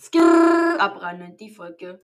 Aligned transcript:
Skrrr, 0.00 0.80
abrennen, 0.80 1.36
die 1.36 1.50
Folge. 1.50 2.02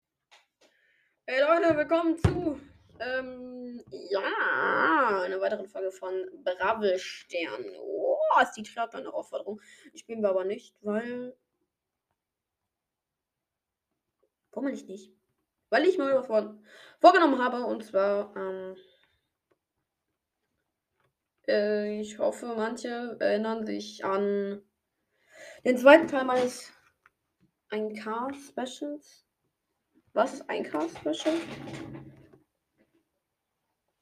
Hey 1.27 1.41
Leute, 1.43 1.77
willkommen 1.77 2.19
zu 2.19 2.61
ähm, 2.99 3.85
ja, 4.11 5.21
eine 5.23 5.41
weitere 5.41 5.63
Folge 5.69 5.93
von 5.93 6.13
Bravelstern. 6.43 7.65
Oh, 7.79 8.17
ist 8.43 8.55
die 8.55 8.65
gerade 8.65 8.99
eine 8.99 9.15
Aufforderung. 9.15 9.61
Spielen 9.95 10.23
wir 10.23 10.31
aber 10.31 10.45
nicht, 10.45 10.75
weil. 10.81 11.37
Warum 14.51 14.71
ich 14.71 14.89
nicht? 14.89 15.13
Weil 15.71 15.87
ich 15.87 15.97
mir 15.97 16.21
vor 16.25 16.59
vorgenommen 17.01 17.41
habe 17.41 17.65
und 17.65 17.85
zwar, 17.85 18.35
ähm, 18.35 18.77
äh, 21.47 22.01
ich 22.01 22.19
hoffe, 22.19 22.55
manche 22.57 23.17
erinnern 23.21 23.65
sich 23.65 24.05
an 24.05 24.65
den 25.65 25.79
zweiten 25.79 26.09
Teil 26.09 26.25
meines 26.25 26.74
1K-Specials. 27.71 29.27
Was 30.13 30.35
ist 30.35 30.49
1K-Special? 30.49 31.35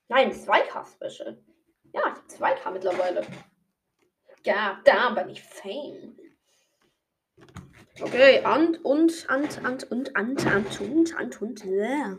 Nein, 0.09 0.33
2K-Special. 0.33 1.43
Ja, 1.93 2.17
2K 2.29 2.71
mittlerweile. 2.71 3.27
Ja, 4.45 4.81
da 4.85 5.11
bin 5.11 5.31
ich 5.31 5.43
Fame. 5.43 6.17
Okay, 8.01 8.43
und, 8.45 8.85
und, 8.85 9.27
und, 9.29 9.59
und, 9.65 9.85
und, 9.91 10.17
und, 10.17 10.47
und, 10.47 10.81
und, 10.81 11.15
und, 11.15 11.43
und, 11.43 11.65
yeah. 11.65 12.19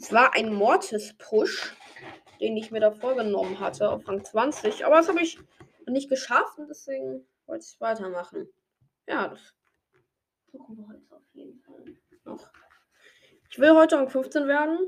Es 0.00 0.12
war 0.12 0.34
ein 0.34 0.52
Mortis-Push, 0.52 1.74
den 2.40 2.56
ich 2.56 2.70
mir 2.70 2.80
da 2.80 2.90
vorgenommen 2.90 3.60
hatte 3.60 3.88
auf 3.90 4.06
Rang 4.08 4.24
20, 4.24 4.84
aber 4.84 4.96
das 4.96 5.08
habe 5.08 5.22
ich 5.22 5.38
nicht 5.86 6.08
geschafft 6.08 6.58
und 6.58 6.68
deswegen 6.68 7.26
wollte 7.46 7.64
ich 7.66 7.80
weitermachen. 7.80 8.48
Ja, 9.06 9.28
das 9.28 9.54
suchen 10.54 10.76
wir 10.76 10.86
heute 10.86 11.16
auf 11.16 11.34
jeden 11.34 11.60
Fall 11.62 11.84
noch. 12.24 12.52
Ich 13.50 13.58
will 13.58 13.72
heute 13.72 13.96
Rang 13.96 14.08
15 14.08 14.46
werden. 14.46 14.78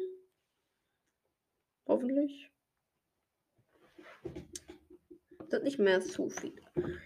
Hoffentlich. 1.87 2.53
Das 5.51 5.61
ist 5.61 5.65
nicht 5.65 5.79
mehr 5.79 6.01
zu 6.01 6.29
viel. 6.29 6.61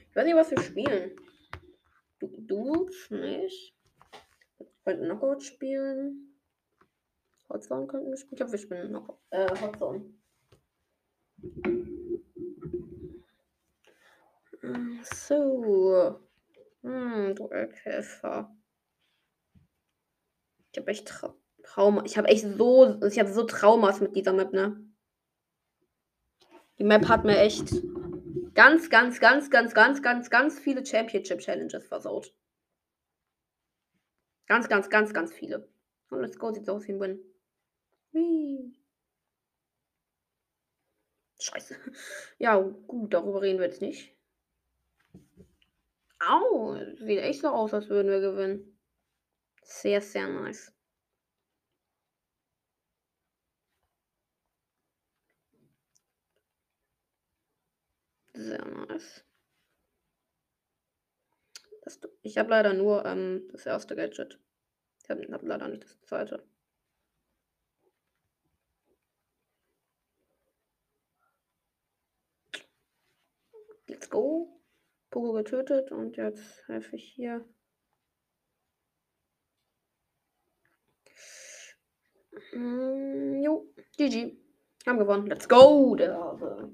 Ich 0.08 0.16
weiß 0.16 0.24
nicht, 0.24 0.36
was 0.36 0.50
wir 0.50 0.60
spielen. 0.60 1.16
Du, 2.18 2.28
du 2.28 2.88
nicht. 3.10 3.76
Wir 4.58 4.66
könnten 4.84 5.04
Knockout 5.04 5.42
spielen. 5.42 6.38
Hotzone 7.48 7.86
könnten 7.86 8.10
wir 8.10 8.16
spielen. 8.16 8.32
Ich 8.32 8.36
glaube, 8.36 8.52
wir 8.52 8.58
spielen 8.58 8.88
Knockout. 8.88 9.18
Äh, 9.30 9.60
Hotzone. 9.60 10.14
So. 15.02 16.29
Hm, 16.82 17.34
Duellkäfer. 17.34 18.54
Ich 20.72 20.78
habe 20.78 20.90
echt 20.90 21.08
Tra 21.08 21.34
Trauma. 21.62 22.02
Ich 22.04 22.16
habe 22.16 22.28
echt 22.28 22.44
so. 22.56 23.00
Ich 23.04 23.18
habe 23.18 23.32
so 23.32 23.44
Traumas 23.44 24.00
mit 24.00 24.16
dieser 24.16 24.32
Map, 24.32 24.52
ne? 24.52 24.82
Die 26.78 26.84
Map 26.84 27.08
hat 27.08 27.24
mir 27.24 27.38
echt 27.38 27.70
ganz, 28.54 28.88
ganz, 28.88 29.20
ganz, 29.20 29.50
ganz, 29.50 29.74
ganz, 29.74 30.02
ganz, 30.02 30.30
ganz 30.30 30.58
viele 30.58 30.84
Championship 30.84 31.40
Challenges 31.40 31.86
versaut. 31.86 32.34
Ganz, 34.46 34.68
ganz, 34.68 34.88
ganz, 34.88 35.12
ganz 35.12 35.32
viele. 35.32 35.68
Und 36.10 36.20
let's 36.20 36.38
go, 36.38 36.52
sieht 36.52 36.66
so 36.66 36.72
aus 36.72 36.88
wie 36.88 36.92
ein 36.92 37.00
Win. 37.00 37.20
Whee. 38.12 38.72
Scheiße. 41.38 41.76
Ja, 42.38 42.58
gut, 42.58 43.12
darüber 43.12 43.42
reden 43.42 43.58
wir 43.58 43.66
jetzt 43.66 43.82
nicht. 43.82 44.16
Au, 46.20 46.76
sieht 46.98 47.18
echt 47.20 47.40
so 47.42 47.48
aus, 47.48 47.74
als 47.74 47.88
würden 47.88 48.10
wir 48.10 48.20
gewinnen. 48.20 48.78
Sehr, 49.62 50.00
sehr 50.02 50.28
nice. 50.28 50.72
Sehr 58.34 58.64
nice. 58.64 59.24
Das, 61.82 62.00
ich 62.22 62.38
habe 62.38 62.50
leider 62.50 62.72
nur 62.74 63.04
ähm, 63.06 63.48
das 63.52 63.66
erste 63.66 63.96
Gadget. 63.96 64.38
Ich 65.02 65.10
habe 65.10 65.26
hab 65.32 65.42
leider 65.42 65.68
nicht 65.68 65.84
das 65.84 66.00
zweite. 66.02 66.42
Let's 73.88 74.08
go. 74.08 74.59
Pogo 75.10 75.32
getötet 75.32 75.90
und 75.90 76.16
jetzt 76.16 76.66
helfe 76.68 76.96
ich 76.96 77.12
hier. 77.14 77.44
Mm, 82.52 83.42
jo, 83.42 83.66
GG. 83.96 84.36
Haben 84.86 84.98
gewonnen. 84.98 85.26
Let's 85.26 85.48
go, 85.48 85.94
der 85.94 86.16
Hase. 86.16 86.72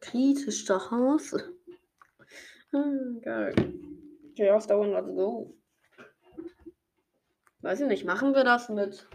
Kritischer 0.00 0.90
Hase. 0.90 1.54
Hm, 2.70 3.20
geil. 3.22 3.54
Aus 4.52 4.66
der 4.66 4.78
let's 4.78 5.14
go. 5.14 5.56
Weiß 7.60 7.80
ich 7.80 7.86
nicht, 7.86 8.04
machen 8.04 8.34
wir 8.34 8.44
das 8.44 8.68
mit. 8.68 9.08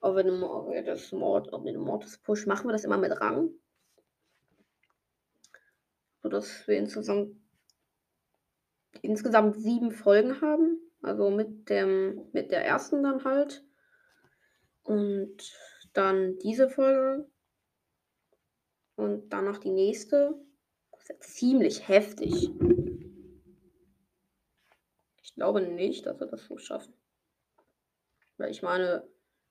Ob 0.00 0.16
wir, 0.16 0.24
den, 0.24 0.84
das 0.84 1.12
Mord, 1.12 1.52
ob 1.52 1.64
wir 1.64 1.72
den 1.72 1.80
Mortis 1.80 2.18
Push, 2.18 2.46
machen 2.46 2.68
wir 2.68 2.72
das 2.72 2.84
immer 2.84 2.98
mit 2.98 3.12
Rang? 3.20 3.50
Sodass 6.28 6.68
wir 6.68 6.76
insgesamt, 6.76 7.34
insgesamt 9.00 9.56
sieben 9.56 9.92
Folgen 9.92 10.42
haben. 10.42 10.78
Also 11.00 11.30
mit, 11.30 11.70
dem, 11.70 12.28
mit 12.32 12.50
der 12.50 12.66
ersten 12.66 13.02
dann 13.02 13.24
halt. 13.24 13.64
Und 14.82 15.38
dann 15.94 16.36
diese 16.38 16.68
Folge. 16.68 17.26
Und 18.96 19.30
dann 19.30 19.46
noch 19.46 19.56
die 19.56 19.70
nächste. 19.70 20.34
Das 20.90 21.02
ist 21.02 21.08
ja 21.08 21.20
ziemlich 21.20 21.88
heftig. 21.88 22.50
Ich 25.22 25.34
glaube 25.34 25.62
nicht, 25.62 26.04
dass 26.04 26.20
wir 26.20 26.26
das 26.26 26.44
so 26.44 26.58
schaffen. 26.58 26.92
Weil 28.36 28.50
ich 28.50 28.62
meine, 28.62 29.08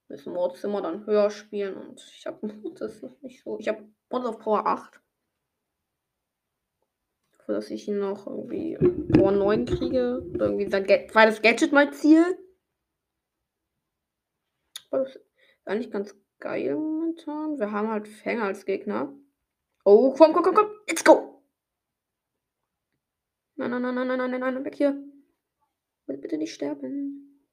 wir 0.07 0.15
müssen 0.15 0.33
Mordzimmer 0.33 0.81
dann 0.83 1.07
höher 1.07 1.31
spielen 1.31 1.75
und 1.75 2.05
ich 2.15 2.27
habe 2.27 2.47
das 2.77 3.01
nicht 3.21 3.41
so. 3.41 3.57
Ich 3.57 3.67
habe 3.67 3.83
Mods 4.11 4.25
auf 4.27 4.39
Power 4.39 4.67
8 4.67 5.01
dass 7.53 7.71
ich 7.71 7.87
ihn 7.87 7.99
noch 7.99 8.27
irgendwie 8.27 8.77
vor 9.15 9.31
9 9.31 9.65
kriege. 9.65 10.21
Oder 10.33 10.45
irgendwie 10.47 10.69
sein 10.69 10.85
zweites 10.85 11.41
Gadget 11.41 11.71
mal 11.71 11.91
Ziel. 11.93 12.37
Das 14.91 15.15
ist 15.15 15.21
eigentlich 15.65 15.91
ganz 15.91 16.15
geil 16.39 16.75
momentan. 16.75 17.59
Wir 17.59 17.71
haben 17.71 17.89
halt 17.89 18.07
Fänger 18.07 18.43
als 18.43 18.65
Gegner. 18.65 19.13
Oh, 19.83 20.13
komm, 20.13 20.33
komm, 20.33 20.43
komm, 20.43 20.55
komm. 20.55 20.69
Let's 20.87 21.03
go. 21.03 21.41
Nein, 23.55 23.71
nein, 23.71 23.81
nein, 23.81 23.95
nein, 23.95 24.07
nein, 24.07 24.31
nein, 24.31 24.39
nein, 24.39 24.65
weg 24.65 24.75
hier. 24.75 25.01
Will 26.05 26.17
bitte 26.17 26.37
nicht 26.37 26.53
sterben. 26.53 27.43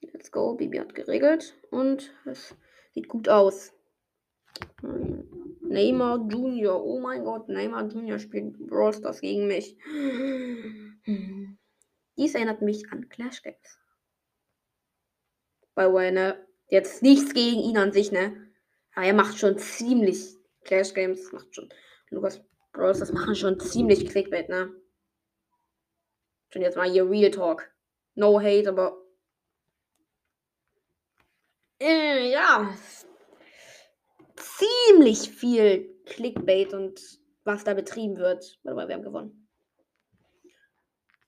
Let's 0.00 0.32
go. 0.32 0.54
Bibi 0.54 0.78
hat 0.78 0.94
geregelt. 0.94 1.54
Und 1.70 2.12
es 2.24 2.54
sieht 2.94 3.08
gut 3.08 3.28
aus. 3.28 3.72
Neymar 5.62 6.28
Junior. 6.30 6.84
Oh 6.84 7.00
mein 7.00 7.24
Gott, 7.24 7.48
Neymar 7.48 7.88
Junior 7.88 8.18
spielt 8.18 8.58
Brawl 8.68 8.92
Stars 8.92 9.20
gegen 9.20 9.46
mich. 9.46 9.76
Dies 12.16 12.34
erinnert 12.34 12.62
mich 12.62 12.90
an 12.90 13.08
Clash 13.08 13.42
Games. 13.42 13.78
Way, 15.74 16.12
ne? 16.12 16.46
Jetzt 16.68 17.02
nichts 17.02 17.32
gegen 17.32 17.60
ihn 17.60 17.78
an 17.78 17.92
sich, 17.92 18.12
ne? 18.12 18.50
Aber 18.94 19.06
er 19.06 19.14
macht 19.14 19.38
schon 19.38 19.58
ziemlich 19.58 20.36
Clash 20.64 20.92
Games. 20.92 21.32
Macht 21.32 21.54
schon. 21.54 21.68
Lukas 22.10 22.42
Brawl 22.72 22.94
Stars 22.94 23.12
machen 23.12 23.34
schon 23.34 23.58
ziemlich 23.58 24.06
Clickbait, 24.06 24.48
ne? 24.48 24.74
Schon 26.50 26.62
jetzt 26.62 26.76
mal 26.76 26.90
hier 26.90 27.08
Real 27.08 27.30
Talk. 27.30 27.70
No 28.14 28.40
hate, 28.40 28.68
aber. 28.68 28.98
Äh, 31.80 32.30
ja, 32.30 32.76
ziemlich 34.62 35.30
viel 35.30 36.02
Clickbait 36.06 36.72
und 36.74 37.00
was 37.44 37.64
da 37.64 37.74
betrieben 37.74 38.16
wird. 38.16 38.58
Warte 38.62 38.76
mal, 38.76 38.88
wir 38.88 38.94
haben 38.94 39.02
gewonnen. 39.02 39.48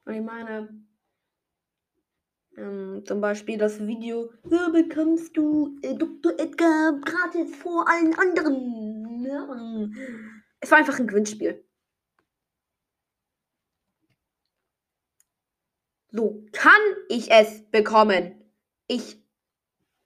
Und 0.05 0.15
ich 0.15 0.23
meine, 0.23 0.85
ähm, 2.57 3.03
zum 3.07 3.21
Beispiel 3.21 3.59
das 3.59 3.81
Video, 3.81 4.31
so 4.45 4.73
bekommst 4.73 5.37
du 5.37 5.77
äh, 5.83 5.95
Dr. 5.95 6.33
Edgar 6.39 7.01
gratis 7.01 7.55
vor 7.57 7.89
allen 7.89 8.15
anderen. 8.15 9.25
Ja. 9.25 9.89
Es 10.61 10.71
war 10.71 10.79
einfach 10.79 10.99
ein 10.99 11.07
Gewinnspiel. 11.07 11.65
So 16.11 16.45
kann 16.53 16.81
ich 17.09 17.31
es 17.31 17.69
bekommen. 17.71 18.41
Ich, 18.87 19.21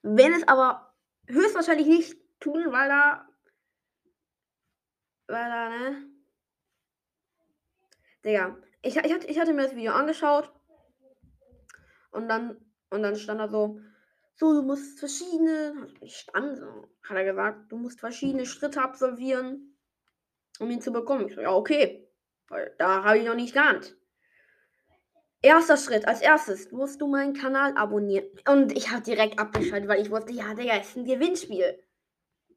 wenn 0.02 0.32
es 0.32 0.48
aber 0.48 0.94
höchstwahrscheinlich 1.26 1.86
nicht 1.86 2.27
tun, 2.40 2.72
weil 2.72 2.88
da. 2.88 3.28
Weil 5.26 5.50
da, 5.50 5.68
ne? 5.68 6.08
Digga, 8.24 8.56
ich, 8.82 8.96
ich, 8.96 9.12
hatte, 9.12 9.26
ich 9.26 9.38
hatte 9.38 9.52
mir 9.52 9.64
das 9.64 9.76
Video 9.76 9.92
angeschaut 9.92 10.50
Und 12.10 12.28
dann, 12.28 12.56
und 12.90 13.02
dann 13.02 13.16
stand 13.16 13.40
er 13.40 13.48
so, 13.48 13.80
so, 14.34 14.52
du 14.52 14.62
musst 14.62 14.98
verschiedene, 14.98 15.88
ich 16.00 16.16
stand 16.16 16.58
so, 16.58 16.88
hat 17.02 17.16
er 17.16 17.24
gesagt, 17.24 17.72
du 17.72 17.76
musst 17.76 18.00
verschiedene 18.00 18.46
Schritte 18.46 18.80
absolvieren, 18.82 19.76
um 20.60 20.70
ihn 20.70 20.80
zu 20.80 20.92
bekommen. 20.92 21.26
Ich 21.26 21.34
so, 21.34 21.40
ja, 21.40 21.52
okay. 21.52 22.08
Weil 22.48 22.74
da 22.78 23.04
habe 23.04 23.18
ich 23.18 23.26
noch 23.26 23.34
nicht 23.34 23.52
geahnt. 23.52 23.96
Erster 25.42 25.76
Schritt, 25.76 26.06
als 26.06 26.20
erstes 26.20 26.72
musst 26.72 27.00
du 27.00 27.06
meinen 27.06 27.34
Kanal 27.34 27.76
abonnieren. 27.76 28.26
Und 28.48 28.76
ich 28.76 28.90
habe 28.90 29.02
direkt 29.02 29.38
abgeschaltet, 29.38 29.88
weil 29.88 30.02
ich 30.02 30.10
wusste, 30.10 30.32
ja, 30.32 30.54
Digga, 30.54 30.76
ist 30.76 30.96
ein 30.96 31.04
Gewinnspiel. 31.04 31.78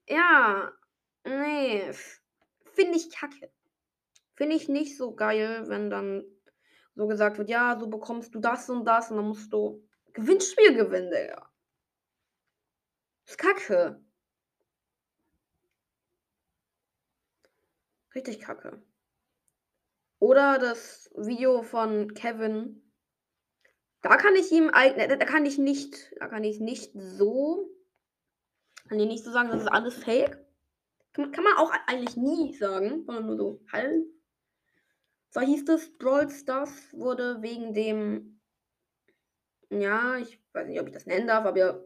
Ja, 0.07 0.71
nee, 1.25 1.91
finde 2.73 2.97
ich 2.97 3.11
kacke. 3.11 3.51
Finde 4.35 4.55
ich 4.55 4.69
nicht 4.69 4.97
so 4.97 5.15
geil, 5.15 5.65
wenn 5.67 5.89
dann 5.89 6.23
so 6.95 7.07
gesagt 7.07 7.37
wird, 7.37 7.49
ja, 7.49 7.77
so 7.79 7.87
bekommst 7.87 8.33
du 8.35 8.39
das 8.39 8.69
und 8.69 8.85
das 8.85 9.11
und 9.11 9.17
dann 9.17 9.27
musst 9.27 9.53
du 9.53 9.87
Gewinnspiel 10.13 10.75
gewinnen, 10.75 11.11
Digga. 11.11 11.49
Ist 13.27 13.37
kacke. 13.37 14.01
Richtig 18.15 18.39
kacke. 18.41 18.81
Oder 20.19 20.59
das 20.59 21.09
Video 21.15 21.63
von 21.63 22.13
Kevin. 22.13 22.91
Da 24.01 24.17
kann 24.17 24.35
ich 24.35 24.51
ihm 24.51 24.71
da 24.71 25.25
kann 25.25 25.45
ich 25.45 25.57
nicht, 25.57 26.11
da 26.19 26.27
kann 26.27 26.43
ich 26.43 26.59
nicht 26.59 26.91
so, 26.93 27.69
kann 28.91 28.99
ich 28.99 29.07
nicht 29.07 29.23
so 29.23 29.31
sagen, 29.31 29.49
das 29.49 29.61
ist 29.61 29.71
alles 29.71 29.95
Fake. 30.03 30.37
Kann, 31.13 31.31
kann 31.31 31.45
man 31.45 31.55
auch 31.55 31.71
eigentlich 31.87 32.17
nie 32.17 32.53
sagen, 32.53 33.05
sondern 33.05 33.25
nur 33.25 33.37
so 33.37 33.61
halb. 33.71 34.05
Zwar 35.29 35.45
hieß 35.45 35.69
es, 35.69 35.97
Brawl 35.97 36.29
Stars 36.29 36.91
wurde 36.91 37.41
wegen 37.41 37.73
dem, 37.73 38.41
ja, 39.69 40.17
ich 40.17 40.41
weiß 40.51 40.67
nicht, 40.67 40.81
ob 40.81 40.87
ich 40.87 40.93
das 40.93 41.05
nennen 41.05 41.25
darf, 41.25 41.45
aber 41.45 41.85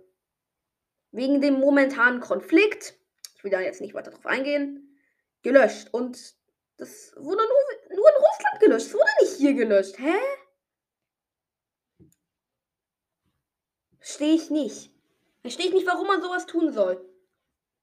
wegen 1.11 1.41
dem 1.41 1.59
momentanen 1.59 2.21
Konflikt, 2.21 2.95
ich 3.35 3.43
will 3.43 3.51
da 3.51 3.59
jetzt 3.59 3.81
nicht 3.81 3.93
weiter 3.93 4.09
drauf 4.09 4.25
eingehen, 4.25 4.97
gelöscht. 5.43 5.93
Und 5.93 6.17
das 6.77 7.13
wurde 7.17 7.43
nur, 7.43 7.97
nur 7.97 8.09
in 8.09 8.15
Russland 8.15 8.59
gelöscht. 8.61 8.87
Es 8.87 8.93
wurde 8.95 9.11
nicht 9.21 9.35
hier 9.37 9.53
gelöscht. 9.53 9.99
Hä? 9.99 10.15
Verstehe 13.99 14.33
ich 14.33 14.49
nicht. 14.49 14.94
Verstehe 15.45 15.67
ich 15.67 15.73
nicht, 15.73 15.85
warum 15.85 16.07
man 16.07 16.23
sowas 16.23 16.47
tun 16.47 16.71
soll. 16.71 17.07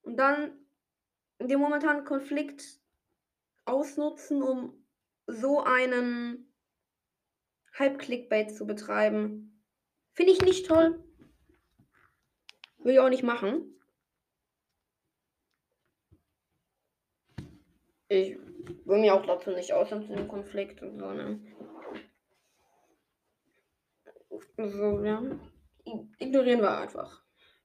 Und 0.01 0.17
dann 0.17 0.67
den 1.39 1.61
momentanen 1.61 2.05
Konflikt 2.05 2.81
ausnutzen, 3.65 4.43
um 4.43 4.85
so 5.29 5.61
einen 5.61 6.53
Halb-Clickbait 7.79 8.53
zu 8.53 8.67
betreiben. 8.67 9.63
Finde 10.11 10.33
ich 10.33 10.43
nicht 10.43 10.67
toll. 10.67 11.05
Will 12.79 12.95
ich 12.95 12.99
auch 12.99 13.11
nicht 13.11 13.23
machen. 13.23 13.81
Ich 18.09 18.37
will 18.87 18.99
mir 18.99 19.15
auch 19.15 19.25
dazu 19.25 19.53
nicht 19.53 19.73
äußern 19.73 20.05
zu 20.05 20.27
Konflikt 20.27 20.83
und 20.83 20.99
so, 20.99 21.13
ne? 21.13 21.41
So, 24.57 25.05
ja. 25.05 25.23
Ignorieren 26.19 26.61
wir 26.61 26.77
einfach. 26.77 27.23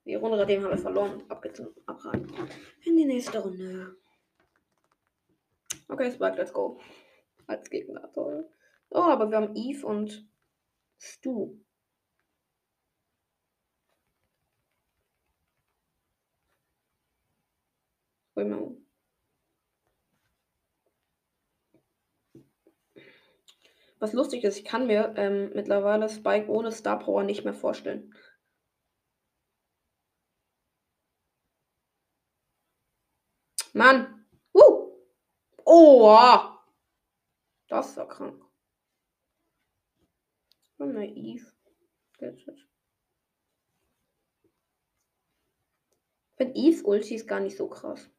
Die 0.07 0.15
Runde 0.15 0.45
dem 0.45 0.63
haben 0.63 0.71
wir 0.71 0.77
verloren. 0.77 1.21
Abgezogen. 1.27 1.75
Abrein. 1.85 2.31
In 2.85 2.95
die 2.95 3.05
nächste 3.05 3.39
Runde. 3.39 3.97
Okay, 5.89 6.09
Spike, 6.11 6.37
let's 6.37 6.53
go. 6.53 6.79
Als 7.45 7.69
Gegner. 7.69 8.09
Toll. 8.13 8.49
Oh, 8.89 9.01
aber 9.01 9.29
wir 9.29 9.37
haben 9.37 9.55
Eve 9.55 9.85
und 9.85 10.25
Stu. 10.97 11.57
Was 23.99 24.13
lustig 24.13 24.43
ist, 24.43 24.59
ich 24.59 24.63
kann 24.63 24.87
mir 24.87 25.15
ähm, 25.17 25.51
mittlerweile 25.53 26.07
Spike 26.07 26.47
ohne 26.47 26.71
Star 26.71 26.99
Power 26.99 27.23
nicht 27.23 27.43
mehr 27.43 27.55
vorstellen. 27.55 28.13
Mann. 33.77 34.25
Uh. 34.53 34.91
Oh. 35.63 36.57
Das 37.67 37.95
war 37.95 38.07
krank. 38.07 38.43
Oh, 40.79 40.85
naiv. 40.85 41.53
Finde 46.37 46.55
Eves 46.55 46.81
Ulti 46.81 47.15
ist 47.15 47.27
gar 47.27 47.39
nicht 47.39 47.55
so 47.55 47.67
krass. 47.67 48.09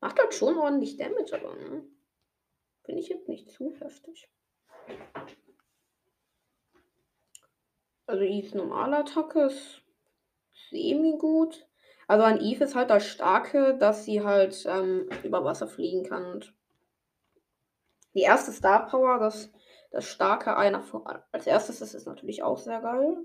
Macht 0.00 0.18
halt 0.18 0.34
schon 0.34 0.56
ordentlich 0.56 0.96
Damage, 0.96 1.34
aber 1.34 1.54
ne? 1.54 1.84
Finde 2.82 3.00
ich 3.00 3.08
jetzt 3.08 3.28
nicht 3.28 3.48
zu 3.50 3.72
heftig. 3.76 4.28
Also 8.06 8.24
Eves 8.24 8.54
normale 8.54 8.98
Attacke 8.98 9.42
ist 9.42 9.82
semi 10.70 11.16
gut. 11.16 11.69
Also 12.10 12.24
an 12.24 12.40
Eve 12.40 12.64
ist 12.64 12.74
halt 12.74 12.90
das 12.90 13.06
Starke, 13.06 13.78
dass 13.78 14.04
sie 14.04 14.24
halt 14.24 14.66
ähm, 14.66 15.08
über 15.22 15.44
Wasser 15.44 15.68
fliegen 15.68 16.02
kann. 16.02 16.24
Und 16.24 16.52
die 18.14 18.22
erste 18.22 18.50
Star 18.50 18.88
Power, 18.88 19.20
das, 19.20 19.52
das 19.92 20.06
Starke 20.06 20.56
einer 20.56 20.82
als 21.30 21.46
erstes 21.46 21.78
das 21.78 21.94
ist 21.94 22.06
natürlich 22.08 22.42
auch 22.42 22.58
sehr 22.58 22.80
geil. 22.80 23.16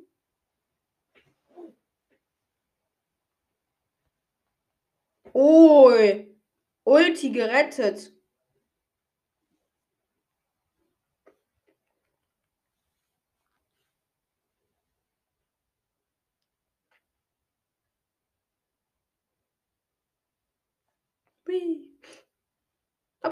Ui, 5.34 6.38
Ulti 6.84 7.32
gerettet. 7.32 8.15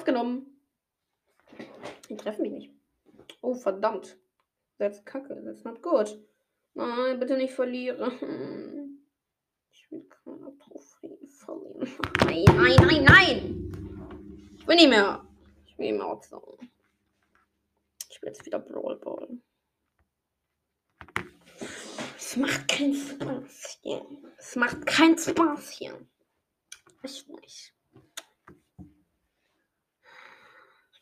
Abgenommen. 0.04 0.46
Die 2.10 2.18
treffen 2.18 2.42
mich 2.42 2.52
nicht. 2.52 2.72
Oh, 3.40 3.54
verdammt. 3.54 4.18
That's 4.78 5.06
kacke. 5.06 5.42
That's 5.46 5.64
not 5.64 5.82
good. 5.82 6.22
Nein, 6.74 7.22
bitte 7.22 7.38
nicht 7.38 7.54
verlieren. 7.54 9.08
Ich 9.72 9.90
will 9.90 10.06
keine 10.10 10.58
Trophäe 10.58 11.18
verlieren. 11.26 11.88
Nein, 12.26 12.44
nein, 12.48 12.76
nein, 12.82 13.04
nein! 13.06 14.52
Ich 14.58 14.68
will 14.68 14.76
nicht 14.76 14.90
mehr. 14.90 15.26
Ich 15.68 15.78
will 15.78 15.86
nicht 15.86 15.98
mehr 15.98 16.08
aufsaugen. 16.08 16.70
Ich 18.10 18.22
will 18.22 18.28
jetzt 18.28 18.46
wieder 18.46 18.60
Brawl 18.60 18.98
Ball. 18.98 19.38
Es 22.18 22.36
macht 22.36 22.68
keinen 22.68 22.94
Spaß 22.94 23.80
hier. 23.82 24.06
Es 24.38 24.58
macht 24.58 24.86
keinen 24.86 25.18
Spaß 25.18 25.70
hier. 25.70 25.98
Ich 27.04 27.26
nicht. 27.30 27.74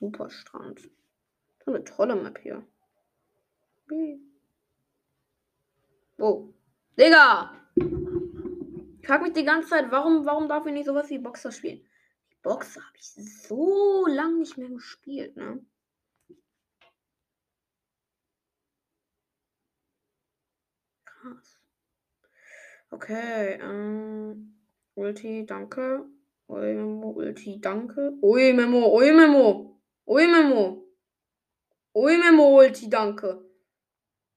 Super 0.02 0.32
Strand. 0.32 0.90
So 1.64 1.72
eine 1.72 1.84
tolle 1.84 2.16
Map 2.16 2.40
hier. 2.40 2.66
Oh. 6.18 6.54
Digga! 6.98 7.52
Ich 9.00 9.08
frag 9.08 9.22
mich 9.22 9.34
die 9.34 9.46
ganze 9.46 9.70
Zeit, 9.70 9.92
warum, 9.92 10.26
warum 10.26 10.50
darf 10.50 10.66
ich 10.66 10.74
nicht 10.74 10.88
sowas 10.88 11.10
wie 11.12 11.20
Boxer 11.20 11.52
spielen? 11.52 11.86
Boxer 12.42 12.82
habe 12.82 12.98
ich 12.98 13.14
so 13.14 14.08
lange 14.08 14.40
nicht 14.40 14.58
mehr 14.58 14.70
gespielt, 14.70 15.38
ne? 15.38 15.64
Krass. 21.06 21.60
Okay, 22.90 23.60
ähm, 23.62 24.58
Ulti, 24.96 25.46
danke. 25.46 26.06
Oi, 26.48 26.74
Memo, 26.74 27.12
Ulti, 27.12 27.62
danke. 27.62 28.14
Ui, 28.22 28.54
Memo, 28.54 28.98
ui, 28.98 29.12
Memo. 29.12 29.81
Ui, 30.12 30.28
Memo. 30.28 30.84
Ui, 31.96 32.18
Memo, 32.18 32.58
Ulti, 32.58 32.90
danke. 32.90 33.30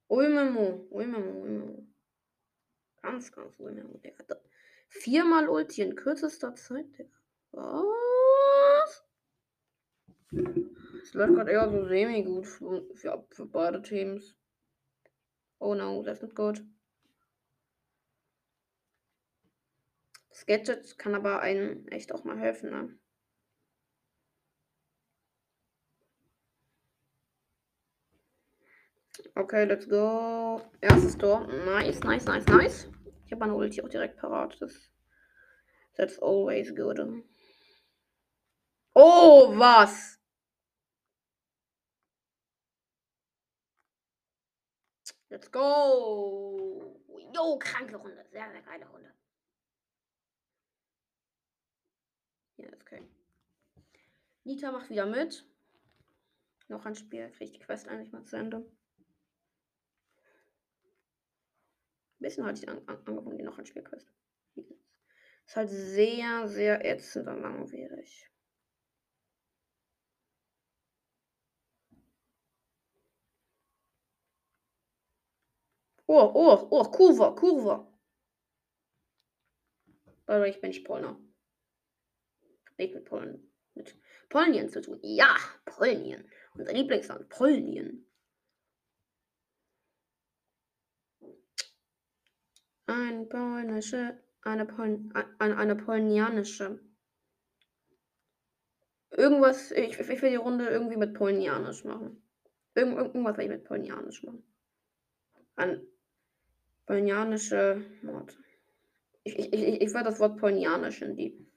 Ui, 0.09 0.29
Memo. 0.29 0.87
Ui, 0.89 1.05
Memo, 1.05 1.31
ui, 1.41 1.49
Memo. 1.49 1.87
Ganz, 3.01 3.29
ganz 3.29 3.59
ui, 3.59 3.73
Memo, 3.73 3.97
Digga. 3.97 4.37
Viermal 4.87 5.49
Ulti 5.49 5.81
in 5.81 5.95
kürzester 5.95 6.55
Zeit. 6.55 7.09
Was? 7.51 9.03
Es 11.03 11.13
läuft 11.13 11.33
gerade 11.33 11.51
eher 11.51 11.69
so 11.69 11.85
semi-gut 11.85 12.47
für, 12.47 12.95
für, 12.95 13.27
für 13.31 13.45
beide 13.45 13.81
Teams. 13.81 14.37
Oh 15.59 15.75
no, 15.75 16.01
that's 16.03 16.21
not 16.21 16.35
good. 16.35 16.63
Gadget 20.47 20.97
kann 20.97 21.15
aber 21.15 21.41
einem 21.41 21.85
echt 21.89 22.13
auch 22.13 22.23
mal 22.23 22.37
helfen, 22.37 22.69
ne? 22.69 22.97
Okay, 29.35 29.65
let's 29.65 29.87
go. 29.87 30.61
Erstes 30.81 31.17
Tor. 31.17 31.47
Nice, 31.65 31.99
nice, 32.01 32.25
nice, 32.25 32.45
nice. 32.47 32.87
Ich 33.25 33.31
habe 33.31 33.39
meine 33.39 33.55
Ulti 33.55 33.81
auch 33.81 33.89
direkt 33.89 34.17
parat. 34.17 34.55
Das, 34.59 34.89
that's 35.95 36.19
always 36.19 36.73
good. 36.75 36.99
Oh, 38.93 39.53
was? 39.57 40.17
Let's 45.29 45.51
go. 45.51 47.01
Jo, 47.33 47.57
kranke 47.59 47.97
Runde. 47.97 48.25
Sehr, 48.31 48.49
sehr 48.51 48.61
geile 48.61 48.85
Runde. 48.87 49.13
Ja, 52.57 52.69
okay. 52.81 53.05
Nita 54.45 54.71
macht 54.71 54.89
wieder 54.89 55.05
mit. 55.05 55.45
Noch 56.69 56.85
ein 56.85 56.95
Spiel. 56.95 57.29
Kriege 57.31 57.45
ich 57.45 57.51
die 57.51 57.59
Quest 57.59 57.87
eigentlich 57.89 58.13
mal 58.13 58.23
zu 58.23 58.37
Ende. 58.37 58.65
Ein 62.14 62.14
bisschen 62.25 62.45
hatte 62.45 62.63
ich 62.63 62.69
an, 62.69 62.81
an, 62.87 63.37
die 63.37 63.43
noch 63.43 63.59
ein 63.59 63.65
Spielquest. 63.65 64.11
Ist 65.45 65.55
halt 65.55 65.69
sehr, 65.69 66.47
sehr 66.47 66.83
ätzend 66.83 67.27
und 67.27 67.41
langwierig. 67.41 68.27
Oh, 76.07 76.31
oh, 76.33 76.67
oh, 76.71 76.83
Kurve, 76.85 77.35
Kurve. 77.35 77.87
Aber 80.25 80.47
ich 80.47 80.59
bin 80.59 80.69
nicht 80.69 80.85
Polner. 80.85 81.19
Nicht 82.77 82.95
mit 82.95 83.05
Polen. 83.05 83.51
Mit 83.75 83.95
Polnien 84.29 84.69
zu 84.69 84.81
tun. 84.81 84.99
Ja, 85.03 85.35
Polnien. 85.65 86.29
Unser 86.55 86.73
Lieblingsland, 86.73 87.29
Polnien. 87.29 88.04
Ein 92.87 93.29
polnische, 93.29 94.19
eine, 94.41 94.65
Pol, 94.65 95.09
eine, 95.39 95.57
eine 95.57 95.75
polnianische. 95.75 96.79
Irgendwas, 99.11 99.71
ich, 99.71 99.99
ich 99.99 100.21
will 100.21 100.29
die 100.29 100.35
Runde 100.35 100.67
irgendwie 100.67 100.97
mit 100.97 101.13
polnianisch 101.13 101.83
machen. 101.83 102.21
Irgend, 102.75 102.97
irgendwas 102.97 103.37
will 103.37 103.45
ich 103.45 103.49
mit 103.49 103.63
polnianisch 103.63 104.23
machen. 104.23 104.43
Ein 105.55 105.87
polnianische 106.85 107.83
Wort. 108.03 108.37
Ich, 109.23 109.39
ich, 109.39 109.53
ich, 109.53 109.81
ich 109.81 109.93
werde 109.93 110.09
das 110.09 110.19
Wort 110.19 110.37
polnianisch 110.37 111.01
in 111.01 111.15
die, 111.15 111.47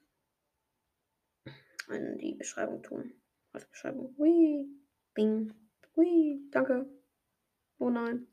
in 1.90 2.18
die 2.18 2.34
Beschreibung 2.34 2.82
tun. 2.82 3.12
Als 3.52 3.66
Beschreibung. 3.66 4.14
Hui, 4.16 4.66
bing, 5.14 5.52
hui, 5.96 6.48
danke. 6.50 6.88
Oh 7.78 7.90
nein. 7.90 8.26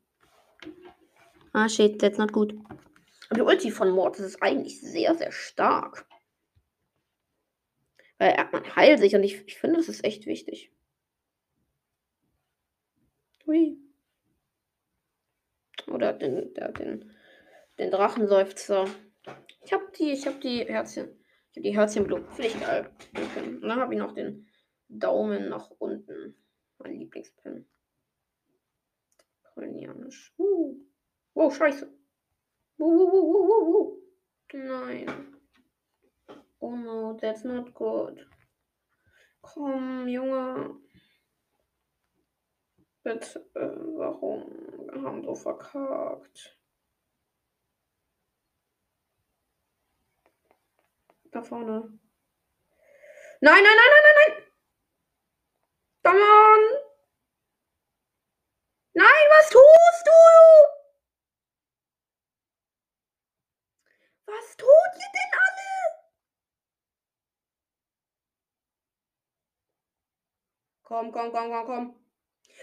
Ah, 1.56 1.70
shit, 1.70 1.98
that's 1.98 2.18
not 2.18 2.32
good. 2.32 2.52
Und 3.30 3.38
die 3.38 3.40
Ulti 3.40 3.70
von 3.70 3.88
Mortis 3.90 4.26
ist 4.26 4.42
eigentlich 4.42 4.78
sehr, 4.78 5.14
sehr 5.14 5.32
stark. 5.32 6.06
Weil 8.18 8.32
er, 8.32 8.50
man 8.52 8.76
heilt 8.76 9.00
sich 9.00 9.14
und 9.14 9.22
ich, 9.22 9.42
ich 9.46 9.58
finde, 9.58 9.78
das 9.78 9.88
ist 9.88 10.04
echt 10.04 10.26
wichtig. 10.26 10.70
Hui. 13.46 13.78
Oder 15.86 16.12
den, 16.12 16.52
der, 16.52 16.72
den, 16.72 17.10
den 17.78 17.90
Drachenseufzer. 17.90 18.84
Ich 19.64 19.72
habe 19.72 19.90
die, 19.98 20.12
ich 20.12 20.26
habe 20.26 20.38
die 20.38 20.66
Herzchen. 20.66 21.18
Ich 21.52 21.56
habe 21.56 21.62
die 21.62 21.74
Herzchenblut. 21.74 22.30
Finde 22.34 22.48
ich 22.48 22.60
geil. 22.60 22.90
Und 23.14 23.62
dann 23.62 23.80
habe 23.80 23.94
ich 23.94 23.98
noch 23.98 24.12
den 24.12 24.46
Daumen 24.88 25.48
nach 25.48 25.70
unten. 25.78 26.36
Mein 26.76 26.98
Lieblingspin. 26.98 27.66
Polnianisch. 29.54 30.34
Uh. 30.36 30.86
Wow, 31.36 31.50
scheiße. 31.50 31.86
Uh, 32.78 32.84
uh, 32.84 33.76
uh, 33.76 33.96
Nein. 34.54 35.36
Oh 36.60 36.74
no, 36.74 37.12
that's 37.20 37.44
not 37.44 37.74
good. 37.74 38.26
Komm, 39.42 40.08
Junge. 40.08 40.80
Bitte, 43.04 43.40
äh, 43.54 43.68
warum? 43.98 44.50
Wir 44.90 45.02
haben 45.02 45.22
so 45.24 45.34
verkackt. 45.34 46.58
Da 51.32 51.42
vorne. 51.42 51.98
Nein, 53.42 53.62
nein, 53.62 53.76
nein, 53.76 53.90
nein, 53.92 54.02
nein, 54.02 54.16
nein! 54.20 54.44
Come 56.02 56.22
on! 56.22 56.62
Nein, 58.94 59.26
was 59.28 59.50
tust 59.50 60.06
du? 60.06 60.75
Was 64.26 64.56
tut 64.56 64.66
ihr 64.68 65.12
denn 65.14 65.32
alle? 65.46 66.06
Komm, 70.82 71.12
komm, 71.12 71.32
komm, 71.32 71.50
komm, 71.50 71.66
komm. 71.66 72.06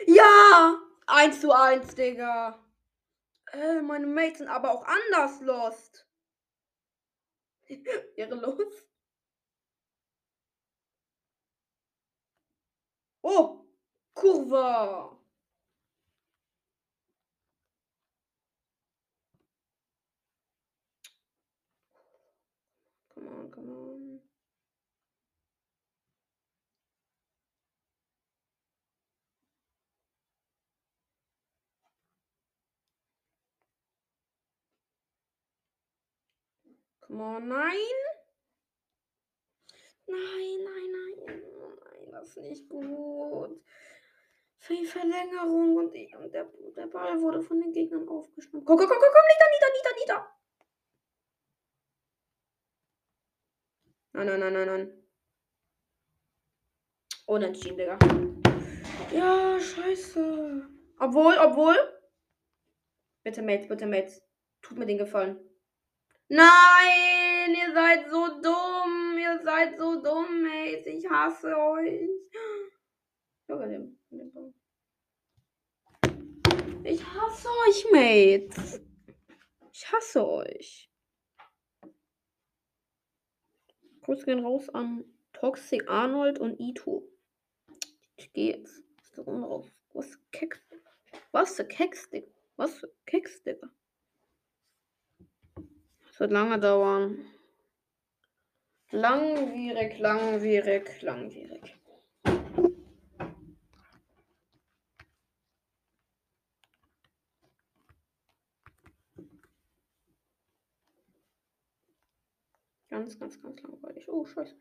Ja! 0.07 0.77
1 1.07 1.41
zu 1.41 1.51
1, 1.51 1.95
Digga. 1.95 2.59
Äh, 3.51 3.81
meine 3.81 4.07
Mates 4.07 4.39
sind 4.39 4.47
aber 4.47 4.71
auch 4.71 4.85
anders 4.85 5.41
lost. 5.41 6.07
Ehrenlos. 8.15 8.87
Oh! 13.23 13.65
Kurve! 14.13 15.17
Come 23.13 23.27
on, 23.27 23.51
come 23.51 23.69
on. 23.69 24.19
On, 37.13 37.47
nein. 37.47 37.77
Nein, 40.07 40.63
nein, 40.63 40.91
nein. 40.91 41.43
Oh 41.55 41.69
nein, 41.85 42.11
das 42.11 42.29
ist 42.29 42.37
nicht 42.37 42.67
gut. 42.67 43.61
Für 44.57 44.73
die 44.73 44.85
Verlängerung 44.85 45.75
und, 45.75 45.93
ich, 45.93 46.15
und 46.15 46.33
der, 46.33 46.45
der 46.75 46.87
Ball 46.87 47.21
wurde 47.21 47.41
von 47.41 47.61
den 47.61 47.71
Gegnern 47.71 48.09
aufgeschnappt. 48.09 48.65
Komm, 48.65 48.77
komm, 48.77 48.87
komm, 48.87 48.97
komm, 48.99 49.11
komm, 49.13 49.27
nieder, 49.29 49.49
nieder, 49.53 49.71
nieder, 49.75 49.95
nieder. 49.99 50.39
Nein, 54.13 54.27
nein, 54.27 54.39
nein, 54.39 54.53
nein, 54.53 54.67
nein. 54.67 55.03
Unentschieden, 57.27 57.77
Digga. 57.77 57.99
Ja, 59.11 59.59
scheiße. 59.59 60.67
Obwohl, 60.99 61.37
obwohl. 61.37 61.77
Bitte, 63.23 63.43
Mates, 63.43 63.67
bitte, 63.67 63.85
Mates. 63.85 64.21
Tut 64.61 64.77
mir 64.77 64.85
den 64.85 64.97
Gefallen. 64.97 65.52
Nein, 66.35 67.53
ihr 67.53 67.71
seid 67.73 68.09
so 68.09 68.41
dumm. 68.41 69.15
Ihr 69.19 69.39
seid 69.43 69.77
so 69.77 70.01
dumm, 70.01 70.41
Mates. 70.41 70.87
Ich 70.87 71.07
hasse 71.07 71.55
euch. 71.55 72.09
Ich 76.83 77.05
hasse 77.05 77.47
euch, 77.67 77.85
Mates. 77.91 78.81
Ich 79.71 79.91
hasse 79.91 80.27
euch. 80.27 80.89
Grüße 84.01 84.25
gehen 84.25 84.43
raus 84.43 84.69
an 84.69 85.05
Toxic 85.33 85.87
Arnold 85.87 86.39
und 86.39 86.59
Ito. 86.59 87.07
Ich 88.15 88.33
gehe 88.33 88.57
jetzt 88.57 88.83
aus 88.99 89.11
der 89.11 89.25
Runde 89.25 89.47
raus. 89.47 89.71
Was 89.93 90.17
Keks? 90.31 90.59
Was 91.31 91.57
für 91.57 91.67
Keks, 91.67 92.09
Digga? 92.09 92.27
Was 92.55 92.73
für 92.79 92.91
Keks, 93.05 93.43
Digga? 93.43 93.69
Das 96.13 96.19
wird 96.19 96.31
lange 96.31 96.59
dauern. 96.59 97.25
Langwierig, 98.91 99.97
langwierig, 99.97 101.01
langwierig. 101.01 101.75
Ganz, 112.91 113.19
ganz, 113.19 113.41
ganz 113.41 113.63
langweilig. 113.63 114.07
Oh, 114.07 114.23
scheiße. 114.23 114.55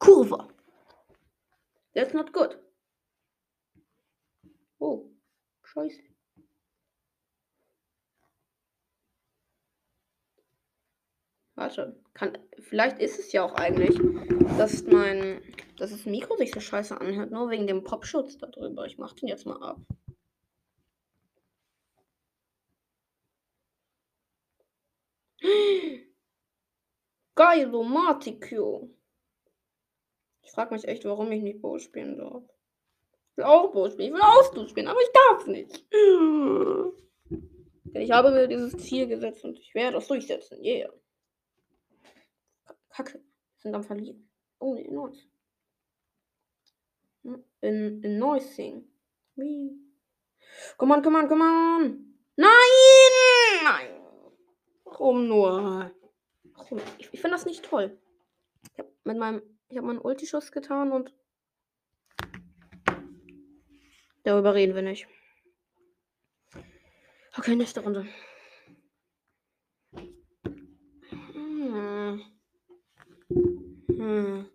Kurve. 0.00 0.48
That's 1.94 2.12
not 2.12 2.32
good. 2.32 2.58
Oh, 4.82 5.08
scheiße. 5.62 6.02
Warte. 11.76 11.96
Kann, 12.12 12.36
vielleicht 12.58 12.98
ist 12.98 13.18
es 13.18 13.32
ja 13.32 13.42
auch 13.44 13.54
eigentlich, 13.54 13.98
dass 14.58 14.84
mein, 14.84 15.40
dass 15.78 15.90
das 15.90 16.04
Mikro 16.04 16.36
sich 16.36 16.52
so 16.52 16.60
scheiße 16.60 17.00
anhört, 17.00 17.30
nur 17.30 17.48
wegen 17.48 17.66
dem 17.66 17.82
Popschutz 17.82 18.36
darüber. 18.36 18.84
Ich 18.84 18.98
mach 18.98 19.14
den 19.14 19.28
jetzt 19.28 19.46
mal 19.46 19.56
ab. 19.62 19.80
Geilo 27.34 27.82
Martikyo. 27.84 28.90
Ich 30.42 30.50
frage 30.50 30.74
mich 30.74 30.86
echt, 30.86 31.06
warum 31.06 31.32
ich 31.32 31.42
nicht 31.42 31.62
Bo 31.62 31.78
spielen 31.78 32.18
darf. 32.18 32.42
Ich 33.30 33.38
will 33.38 33.44
auch 33.44 33.72
Bo 33.72 33.88
spielen. 33.88 34.08
Ich 34.08 34.14
will 34.14 34.20
auch 34.20 34.52
Bo 34.52 34.68
spielen, 34.68 34.88
aber 34.88 35.00
ich 35.00 35.08
darf 35.14 35.46
nicht. 35.46 35.86
Denn 37.30 38.02
ich 38.02 38.10
habe 38.10 38.30
mir 38.30 38.46
dieses 38.46 38.76
Ziel 38.76 39.06
gesetzt 39.06 39.42
und 39.46 39.58
ich 39.58 39.74
werde 39.74 39.94
das 39.94 40.08
durchsetzen. 40.08 40.62
Yeah. 40.62 40.92
Kacke. 42.92 43.22
Sind 43.58 43.74
am 43.74 43.84
Verlieren. 43.84 44.28
Oh, 44.58 44.74
nee, 44.74 44.88
nice. 44.88 45.28
In, 47.60 48.02
in 48.02 48.18
Noise 48.18 48.54
Thing. 48.54 48.84
Wie? 49.36 49.78
Come 50.78 50.94
on, 50.94 51.02
come 51.02 51.18
on, 51.18 51.28
come 51.28 51.42
on. 51.42 52.14
Nein! 52.36 52.50
Nein! 53.64 54.02
Warum 54.84 55.28
nur? 55.28 55.92
Warum? 56.54 56.80
Ich, 56.98 57.12
ich 57.12 57.20
finde 57.20 57.36
das 57.36 57.46
nicht 57.46 57.64
toll. 57.64 57.98
Ich 58.72 58.78
habe 58.78 58.92
mit 59.04 59.18
meinem, 59.18 59.42
ich 59.68 59.76
habe 59.76 59.86
meinen 59.86 60.00
Ulti-Schuss 60.00 60.52
getan 60.52 60.92
und 60.92 61.14
darüber 64.24 64.54
reden 64.54 64.74
wir 64.74 64.82
nicht. 64.82 65.06
Okay, 67.36 67.56
nächste 67.56 67.80
Runde. 67.80 68.06
Hm. 71.32 72.22
Hm. 74.02 74.50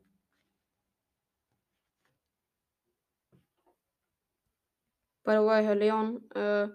By 5.24 5.36
the 5.36 5.46
way, 5.46 5.64
Herr 5.64 5.76
Leon, 5.76 6.30
äh, 6.36 6.68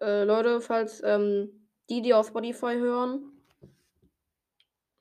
äh, 0.00 0.24
Leute, 0.24 0.62
falls 0.62 1.02
ähm, 1.04 1.68
die, 1.90 2.00
die 2.00 2.14
auf 2.14 2.28
Spotify 2.28 2.76
hören, 2.76 3.30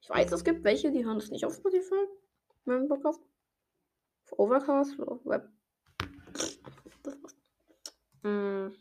ich 0.01 0.09
weiß, 0.09 0.33
es 0.33 0.43
gibt 0.43 0.65
welche, 0.65 0.91
die 0.91 1.05
hören 1.05 1.17
es 1.17 1.31
nicht 1.31 1.45
auf 1.45 1.55
Spotify, 1.55 2.05
meinen 2.65 2.89
Podcast, 2.89 3.21
auf 4.25 4.39
Overcast, 4.39 4.99
oder 4.99 5.19
Web. 5.23 5.49
Das 7.03 7.23
war's. 7.23 7.35
Hm. 8.23 8.73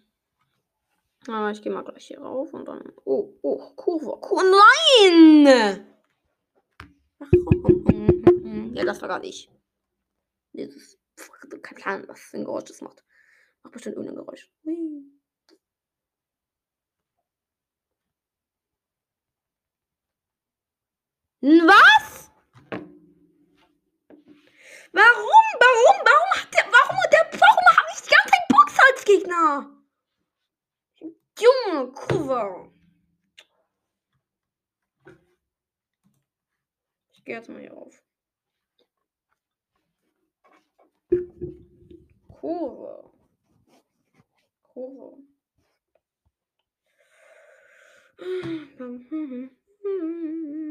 Aber 1.29 1.51
ich 1.53 1.63
gehe 1.63 1.71
mal 1.71 1.85
gleich 1.85 2.09
hier 2.09 2.21
rauf 2.21 2.53
und 2.55 2.67
dann. 2.67 2.93
Oh, 3.05 3.35
oh, 3.43 3.71
Kurve. 3.77 4.19
Kur 4.21 4.43
Nein! 4.43 5.87
Ja, 7.21 8.85
das 8.85 9.01
war 9.03 9.09
gar 9.09 9.19
nicht. 9.19 9.51
Dieses. 10.53 10.99
Keine 11.63 11.87
Ahnung, 11.87 12.09
was 12.09 12.21
für 12.21 12.37
ein 12.37 12.45
Geräusch 12.45 12.65
das 12.65 12.81
macht. 12.81 13.05
Macht 13.63 13.73
bestimmt 13.73 13.97
irgendein 13.97 14.25
Geräusch. 14.25 14.49
Was? 21.41 22.31
Warum? 24.93 25.49
Warum? 25.61 25.97
Warum 26.05 26.31
hat 26.35 26.55
der. 26.55 26.65
Warum 26.71 26.99
der. 27.11 27.41
Warum 27.41 27.67
habe 27.77 27.89
ich 27.95 28.03
die 28.03 28.11
ganze 28.11 28.31
Zeit 28.31 28.49
Box 28.49 28.79
als 28.91 29.05
Gegner? 29.05 29.49
Junge, 31.39 31.93
Kuva. 31.93 32.78
Gehe 37.29 37.37
jetzt 37.37 37.51
mal 37.51 37.61
hier 37.61 37.77
auf. 37.77 38.03
Kurve. 42.41 43.11
Kurve. 44.63 45.19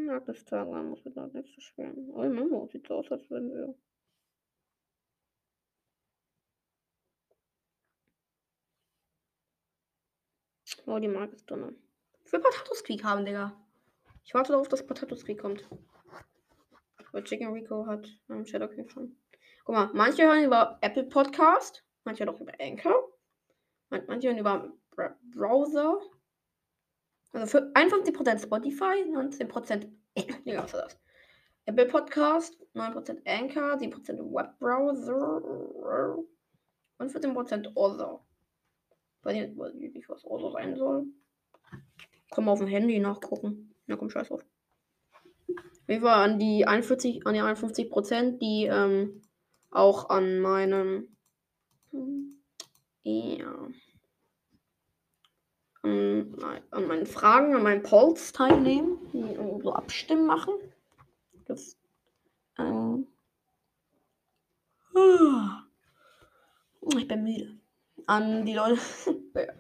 Agnes 0.10 0.46
Tara 0.46 0.82
muss 0.82 1.06
ich 1.06 1.14
da 1.14 1.28
nicht 1.28 1.54
so 1.54 1.62
spielen. 1.62 2.10
Oh, 2.12 2.24
Mama 2.24 2.68
sieht 2.72 2.90
aus, 2.90 3.12
als 3.12 3.30
wenn 3.30 3.50
wir. 3.52 3.76
Oh, 10.88 11.00
die 11.00 11.08
Marke 11.08 11.36
ist 11.36 11.46
drin. 11.50 11.78
Ich 12.26 12.32
will 12.32 12.40
Potato 12.40 12.74
Squeak 12.74 13.04
haben, 13.04 13.26
Digga. 13.26 13.54
Ich 14.24 14.34
warte 14.34 14.54
darauf, 14.54 14.70
dass 14.70 14.88
Potato 14.88 15.16
Squeak 15.16 15.40
kommt. 15.40 15.70
Weil 17.18 17.24
Chicken 17.24 17.52
Rico 17.52 17.88
hat 17.88 18.08
ähm, 18.30 18.46
Shadow 18.46 18.68
King 18.68 18.88
schon. 18.90 19.18
Guck 19.66 19.74
mal, 19.74 19.90
manche 19.96 20.22
hören 20.22 20.44
über 20.44 20.78
Apple 20.82 21.06
Podcast, 21.06 21.84
manche 22.04 22.28
doch 22.28 22.40
über 22.40 22.54
Anchor, 22.62 23.12
manche 23.90 24.28
hören 24.28 24.38
über 24.38 24.72
Browser. 25.32 26.00
Also 27.32 27.48
für 27.48 27.72
51% 27.74 28.44
Spotify, 28.44 29.04
19% 29.10 29.90
ja, 30.44 30.62
das? 30.72 31.00
Apple 31.66 31.88
Podcast, 31.88 32.56
9% 32.76 33.26
Anchor, 33.26 33.80
7% 33.80 34.20
Webbrowser 34.20 35.42
und 37.00 37.12
14% 37.12 37.76
Other. 37.76 38.24
Nicht, 39.26 39.58
weiß 39.58 39.74
nicht 39.74 40.08
was 40.08 40.24
Other 40.24 40.52
sein 40.52 40.76
soll. 40.76 41.08
Man 42.36 42.50
auf 42.50 42.60
dem 42.60 42.68
Handy 42.68 43.00
nachgucken. 43.00 43.74
Na 43.88 43.96
komm, 43.96 44.12
scheiß 44.12 44.30
auf. 44.30 44.46
Wie 45.88 46.02
war 46.02 46.18
an 46.18 46.38
die 46.38 46.68
41, 46.68 47.26
an 47.26 47.34
die 47.34 47.42
51 47.42 47.90
Prozent, 47.90 48.42
die 48.42 48.66
ähm, 48.66 49.22
auch 49.72 50.10
an 50.10 50.40
meinem 50.40 51.08
ja, 53.04 53.70
an, 55.84 56.36
an, 56.72 56.88
meinen 56.88 57.06
Fragen, 57.06 57.56
an 57.56 57.64
meinen 57.64 57.84
Polls 57.84 58.34
teilnehmen, 58.34 58.98
die 59.14 59.64
so 59.64 59.72
abstimmen 59.74 60.28
machen. 60.28 60.54
Das, 61.46 61.78
ähm, 62.58 63.08
ich 66.98 67.08
bin 67.08 67.24
müde. 67.24 67.58
An 68.08 68.46
die 68.46 68.54
Leute, 68.54 68.80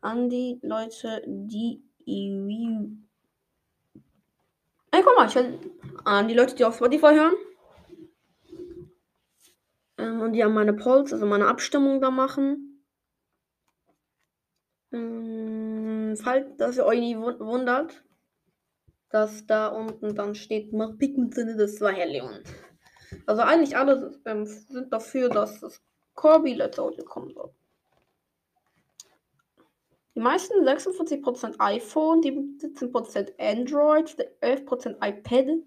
an 0.00 0.30
die 0.30 0.60
Leute, 0.62 1.22
die 1.26 1.82
Ey, 4.94 5.02
guck 5.02 5.16
mal, 5.16 5.26
ich 5.26 5.34
will 5.34 5.58
an 6.04 6.28
die 6.28 6.34
Leute, 6.34 6.54
die 6.54 6.66
auf 6.66 6.76
Spotify 6.76 7.14
hören. 7.14 7.34
Ähm, 9.96 10.20
und 10.20 10.34
die 10.34 10.44
an 10.44 10.52
meine 10.52 10.74
Polls, 10.74 11.14
also 11.14 11.24
meine 11.24 11.48
Abstimmung 11.48 12.02
da 12.02 12.10
machen. 12.10 12.84
Ähm, 14.92 16.14
falls 16.22 16.46
das 16.58 16.76
ihr 16.76 16.84
euch 16.84 17.00
nie 17.00 17.16
wundert, 17.16 18.04
dass 19.08 19.46
da 19.46 19.68
unten 19.68 20.14
dann 20.14 20.34
steht, 20.34 20.74
mach 20.74 20.92
Sinne, 20.98 21.56
das 21.56 21.80
war 21.80 21.92
Herr 21.92 22.06
Leon. 22.06 22.42
Also 23.26 23.40
eigentlich 23.42 23.76
alle 23.78 24.20
ähm, 24.26 24.44
sind 24.44 24.92
dafür, 24.92 25.30
dass 25.30 25.60
das 25.60 25.80
Corby 26.14 26.52
Let's 26.52 26.78
Audio 26.78 27.04
kommen 27.04 27.32
soll. 27.32 27.54
Meisten 30.22 30.64
46% 30.64 31.56
iPhone, 31.58 32.20
17% 32.22 33.38
Android, 33.38 34.16
11% 34.40 34.96
iPad, 35.04 35.64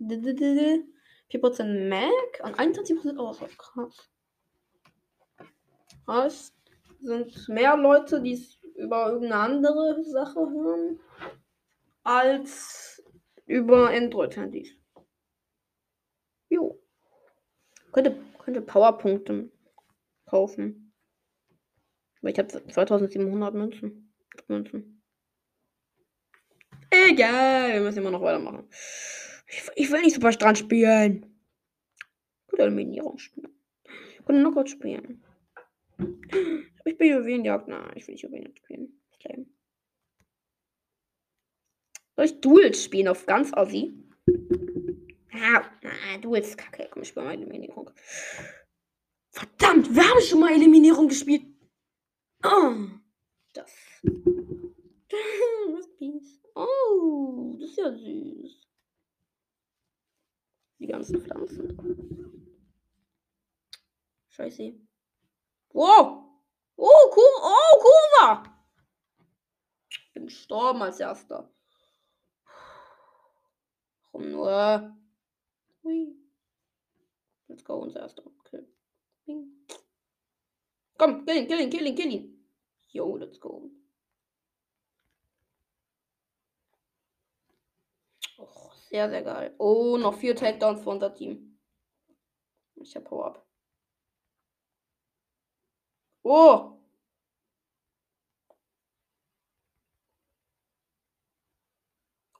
4% 0.00 1.88
Mac 1.88 2.40
und 2.44 2.58
21% 2.58 3.16
außer. 3.18 3.48
Krass. 3.58 4.08
Das 6.06 6.54
sind 7.00 7.48
mehr 7.48 7.76
Leute, 7.76 8.22
die 8.22 8.34
es 8.34 8.60
über 8.76 9.10
irgendeine 9.10 9.42
andere 9.42 10.04
Sache 10.04 10.38
hören, 10.38 11.00
als 12.04 13.02
über 13.46 13.90
Android-Handys. 13.90 14.76
Jo. 16.48 16.78
Könnte, 17.92 18.16
könnte 18.38 18.60
Powerpunkte 18.60 19.50
kaufen. 20.26 20.85
Ich 22.22 22.38
habe 22.38 22.48
2700 22.48 23.54
Münzen. 23.54 24.12
Münzen. 24.48 25.02
Egal, 26.90 27.74
wir 27.74 27.80
müssen 27.80 27.98
immer 27.98 28.10
noch 28.10 28.22
weitermachen. 28.22 28.68
Ich, 29.48 29.62
ich 29.76 29.90
will 29.90 30.02
nicht 30.02 30.14
Super 30.14 30.32
Strand 30.32 30.58
spielen. 30.58 31.26
Gut 32.48 32.60
Eliminierung 32.60 33.18
spielen. 33.18 33.52
Gute 34.24 34.38
Knockout 34.38 34.70
spielen. 34.70 35.22
Ich 36.84 36.98
bin 36.98 37.10
Juwelenjagd. 37.10 37.68
Nein, 37.68 37.92
ich 37.94 38.06
will 38.06 38.14
nicht 38.14 38.22
Juwelenjagd 38.22 38.58
spielen. 38.58 39.00
Okay. 39.14 39.46
Soll 42.16 42.24
ich 42.24 42.40
Duels 42.40 42.82
spielen 42.82 43.08
auf 43.08 43.26
ganz 43.26 43.52
Assi? 43.52 43.94
Ah, 45.32 45.62
ah, 45.84 46.18
Duels 46.20 46.56
kacke. 46.56 46.88
Komm, 46.90 47.02
ich 47.02 47.08
spiele 47.08 47.26
mal 47.26 47.34
Eliminierung. 47.34 47.90
Verdammt, 49.30 49.94
wir 49.94 50.02
haben 50.02 50.20
schon 50.22 50.40
mal 50.40 50.52
Eliminierung 50.52 51.08
gespielt. 51.08 51.44
Das. 52.42 53.72
Oh, 56.54 57.56
das 57.58 57.70
ist 57.70 57.76
ja 57.76 57.92
süß. 57.92 58.68
Die 60.78 60.86
ganzen 60.86 61.20
Pflanzen. 61.20 62.46
Scheiße. 64.28 64.74
Wow! 65.70 66.24
Oh, 66.76 67.10
Kur 67.10 67.24
oh, 67.42 67.82
Kurva! 67.82 68.56
Bin 70.12 70.26
gestorben 70.26 70.82
als 70.82 71.00
erster. 71.00 71.50
Warum 74.12 74.30
nur? 74.30 74.96
Hui. 75.82 76.16
Let's 77.48 77.64
go, 77.64 77.80
unser 77.80 78.00
erster. 78.00 78.24
Okay. 78.26 78.66
Komm, 80.98 81.24
kill 81.26 81.36
ihn, 81.36 81.46
kill 81.46 81.60
ihn, 81.60 81.70
kill 81.70 81.86
ihn, 81.86 81.94
kill 81.94 82.12
ihn. 82.12 82.46
Yo, 82.88 83.16
let's 83.16 83.38
go. 83.38 83.70
Oh, 88.38 88.70
sehr, 88.88 89.08
sehr 89.10 89.22
geil. 89.22 89.54
Oh, 89.58 89.96
noch 89.98 90.14
vier 90.18 90.34
Takedowns 90.36 90.82
für 90.82 90.90
unser 90.90 91.12
Team. 91.14 91.58
Ich 92.76 92.94
hab 92.96 93.04
Power-Up. 93.04 93.46
Oh! 96.22 96.78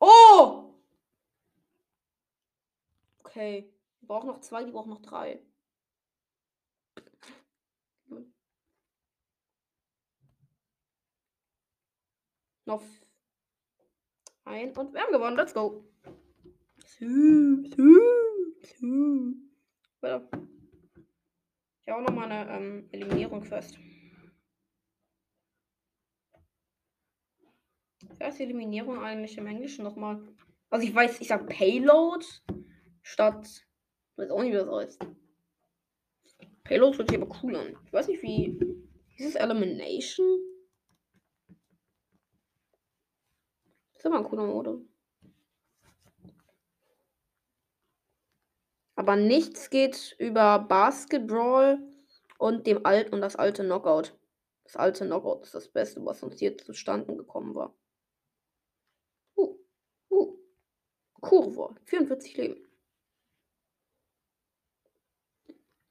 Oh! 0.01 0.75
Okay. 3.21 3.73
Wir 4.01 4.09
brauchen 4.09 4.27
noch 4.29 4.41
zwei, 4.41 4.65
die 4.65 4.73
brauchen 4.73 4.91
noch 4.91 5.03
drei. 5.03 5.41
Noch 12.67 12.83
ein 14.45 14.77
und 14.77 14.93
wir 14.93 15.01
haben 15.01 15.13
gewonnen. 15.13 15.37
Let's 15.37 15.55
go. 15.55 15.85
Ich 21.81 21.89
habe 21.89 22.03
auch 22.03 22.09
noch 22.09 22.15
mal 22.15 22.31
eine 22.31 22.53
ähm, 22.53 22.89
Eliminierung. 22.91 23.45
Wer 28.19 28.29
ist 28.29 28.41
Eliminierung 28.41 28.99
eigentlich 28.99 29.39
im 29.39 29.47
Englischen 29.47 29.85
nochmal? 29.85 30.27
Also 30.69 30.87
ich 30.87 30.95
weiß, 30.95 31.21
ich 31.21 31.29
sag 31.29 31.47
Payload 31.47 32.25
statt. 33.03 33.47
Ich 33.47 34.19
weiß 34.19 34.31
auch 34.31 34.43
nicht, 34.43 34.53
wie 34.53 34.57
das 34.57 34.69
heißt. 34.69 35.07
Payload 36.65 36.99
hört 36.99 37.11
sich 37.11 37.21
aber 37.21 37.37
cool 37.43 37.55
an. 37.55 37.77
Ich 37.87 37.93
weiß 37.93 38.09
nicht, 38.09 38.23
wie. 38.23 38.59
Ist 39.17 39.29
es 39.29 39.35
Elimination? 39.37 40.46
Aber 44.07 44.19
ein 44.19 44.25
cooler 44.25 44.47
Mode. 44.47 44.81
Aber 48.95 49.17
nichts 49.17 49.69
geht 49.69 50.15
über 50.19 50.61
Basketball 50.61 51.79
und 52.39 52.67
dem 52.67 52.87
alt 52.87 53.13
und 53.13 53.21
das 53.21 53.37
alte 53.37 53.65
Knockout. 53.65 54.17
Das 54.65 54.77
alte 54.77 55.07
Knockout 55.07 55.43
ist 55.45 55.55
das 55.55 55.69
Beste, 55.69 56.05
was 56.05 56.23
uns 56.23 56.39
hier 56.39 56.57
zustande 56.57 57.17
gekommen 57.17 57.55
war. 57.55 57.75
Uh, 59.37 59.59
uh. 60.11 60.39
Kurve. 61.21 61.75
44 61.85 62.37
Leben. 62.37 62.67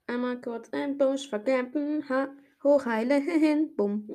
Einmal 0.07 0.39
kurz 0.39 0.69
ein 0.71 0.97
Busch 0.97 1.27
vergräben, 1.27 2.07
ha, 2.07 2.29
hochheile 2.63 3.15
hin, 3.15 3.75
bumm. 3.75 4.07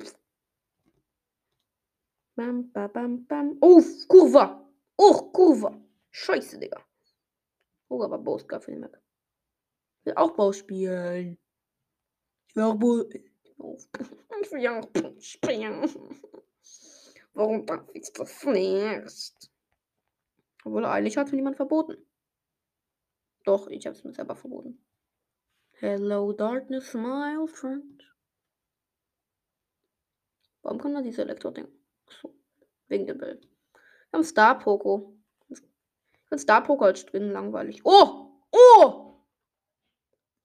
Bam, 2.35 2.71
bam, 2.71 2.91
bam, 2.91 3.25
bam. 3.25 3.57
Oh, 3.61 3.81
Kurve! 4.07 4.65
Oh, 4.97 5.31
Kurve! 5.31 5.81
Scheiße, 6.11 6.59
Digga. 6.59 6.81
Oh, 7.89 8.01
aber 8.03 8.17
Bo 8.17 8.37
ist 8.37 8.47
gar 8.47 8.61
für 8.61 8.71
den 8.71 8.81
Map. 8.81 8.97
Ich 9.99 10.05
will 10.05 10.15
auch 10.15 10.31
Bo 10.31 10.53
spielen. 10.53 11.37
Ich 12.47 12.55
will 12.55 12.63
auch 12.63 12.75
Bo. 12.75 13.01
Ich 13.09 14.51
will 14.51 14.67
auch 14.67 14.85
Bo 14.87 15.19
spielen. 15.19 15.89
Warum 17.33 17.65
darf 17.65 17.87
ich 17.93 18.11
das 18.13 18.45
nicht? 18.45 19.51
Obwohl 20.63 20.85
eigentlich 20.85 21.17
hat 21.17 21.31
mir 21.31 21.37
niemand 21.37 21.55
verboten. 21.55 21.97
Doch, 23.43 23.67
ich 23.67 23.85
habe 23.85 23.95
es 23.95 24.03
mir 24.03 24.13
selber 24.13 24.35
verboten. 24.35 24.83
Hello, 25.71 26.31
darkness, 26.31 26.93
my 26.93 27.37
old 27.37 27.49
friend. 27.49 28.03
Warum 30.61 30.79
kann 30.79 30.93
man 30.93 31.03
diese 31.03 31.23
Elektro-Ding? 31.23 31.67
So, 32.21 32.33
wegen 32.87 33.07
dem 33.07 33.17
Bild. 33.17 33.47
Wir 34.09 34.17
haben 34.17 34.23
Star 34.23 34.57
Poco. 34.59 35.17
Mit 36.29 36.39
Star 36.39 36.63
Poker 36.63 36.85
als 36.85 37.05
drin 37.05 37.31
langweilig. 37.31 37.81
Oh! 37.83 38.31
Oh! 38.51 39.21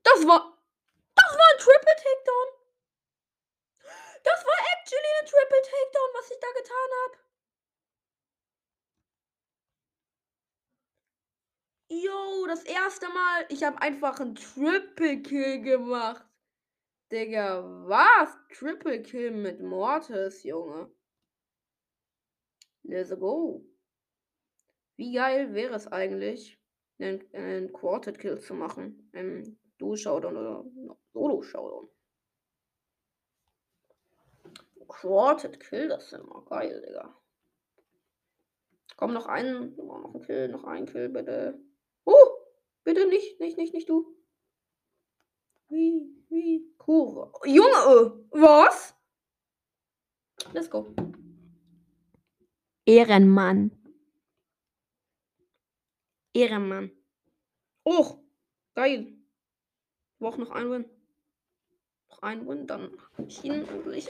Das 0.02 0.26
war. 0.26 0.58
Das 1.14 1.32
war 1.32 1.46
ein 1.52 1.58
Triple 1.58 1.96
Takedown. 1.96 2.48
Das 4.24 4.44
war 4.44 4.54
actually 4.74 5.12
ein 5.20 5.26
Triple 5.26 5.62
Takedown, 5.62 6.10
was 6.14 6.30
ich 6.30 6.38
da 6.40 6.48
getan 6.56 6.90
habe. 7.04 7.26
Yo, 11.88 12.46
das 12.48 12.64
erste 12.64 13.08
Mal. 13.08 13.46
Ich 13.48 13.62
habe 13.62 13.80
einfach 13.80 14.18
einen 14.18 14.34
Triple 14.34 15.22
Kill 15.22 15.62
gemacht. 15.62 16.24
Digga, 17.12 17.62
was? 17.86 18.36
Triple 18.56 19.02
Kill 19.02 19.30
mit 19.30 19.60
Mortis, 19.60 20.42
Junge. 20.42 20.90
Let's 22.88 23.10
go. 23.18 23.64
Wie 24.96 25.12
geil 25.12 25.54
wäre 25.54 25.74
es 25.74 25.86
eigentlich, 25.88 26.58
einen, 26.98 27.22
einen 27.32 27.72
Quartet 27.72 28.18
Kill 28.18 28.38
zu 28.40 28.54
machen? 28.54 29.10
Im 29.12 29.58
Duo 29.78 29.96
Showdown 29.96 30.36
oder 30.36 30.64
Solo 31.12 31.42
Showdown. 31.42 31.90
Quartet 34.88 35.60
Kill, 35.60 35.88
das 35.88 36.06
ist 36.06 36.12
immer 36.12 36.44
geil, 36.48 36.82
Digga. 36.86 37.14
Komm, 38.96 39.12
noch 39.12 39.26
einen, 39.26 39.76
noch 39.76 40.14
ein 40.14 40.22
Kill, 40.22 40.48
noch 40.48 40.64
ein 40.64 40.86
Kill, 40.86 41.08
bitte. 41.08 41.60
Oh, 42.04 42.28
bitte 42.84 43.06
nicht, 43.06 43.40
nicht, 43.40 43.58
nicht, 43.58 43.74
nicht 43.74 43.88
du. 43.88 44.16
Wie, 45.68 46.24
wie, 46.28 46.72
Kurve. 46.78 47.32
Junge, 47.44 48.24
was? 48.30 48.94
Let's 50.52 50.70
go. 50.70 50.94
Ehrenmann. 52.86 53.72
Ehrenmann. 56.32 56.92
Oh, 57.82 58.20
geil. 58.76 59.08
Ich 60.12 60.18
brauche 60.20 60.40
noch 60.40 60.50
einen 60.52 60.70
Win. 60.70 60.84
Noch 62.08 62.22
einen 62.22 62.46
Win, 62.46 62.66
dann 62.68 62.96
ich 63.26 63.42
ihn 63.42 63.66
endlich. 63.66 64.08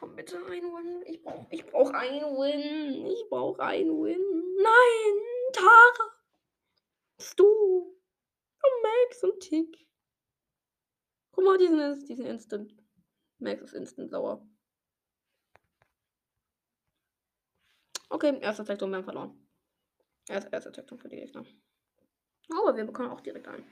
Komm 0.00 0.16
bitte 0.16 0.36
ein 0.46 0.64
Win. 0.64 1.04
Ich 1.06 1.22
brauche 1.22 1.46
ich 1.50 1.64
brauch 1.64 1.90
einen 1.90 2.22
Win. 2.22 3.06
Ich 3.06 3.28
brauche 3.30 3.62
einen 3.62 4.02
Win. 4.02 4.20
Nein, 4.56 5.52
Tara. 5.52 6.10
Bist 7.16 7.38
du. 7.38 7.44
Oh, 7.44 8.82
Max 8.82 9.22
und 9.22 9.38
Tick. 9.38 9.88
Guck 11.30 11.44
mal, 11.44 11.56
diesen, 11.56 12.04
diesen 12.06 12.26
Instant. 12.26 12.74
Max 13.38 13.62
ist 13.62 13.74
instant 13.74 14.10
sauer. 14.10 14.44
Okay, 18.12 18.38
erster 18.42 18.66
Sektor, 18.66 18.88
wir 18.90 18.96
haben 18.96 19.04
verloren. 19.04 19.32
Erst, 20.28 20.52
erste 20.52 20.70
Taktung 20.70 20.98
für 20.98 21.08
die 21.08 21.16
Gegner. 21.16 21.46
Aber 22.50 22.76
wir 22.76 22.84
bekommen 22.84 23.10
auch 23.10 23.22
direkt 23.22 23.48
ein. 23.48 23.64